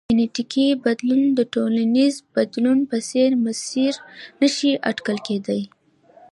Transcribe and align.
جنیټیکي 0.09 0.67
بدلون 0.85 1.23
د 1.35 1.39
ټولنیز 1.53 2.13
بدلون 2.35 2.79
په 2.89 2.97
څېر 3.09 3.29
مسیر 3.45 3.93
نه 4.39 4.47
شي 4.55 4.71
اټکل 4.89 5.17
کېدای. 5.27 5.61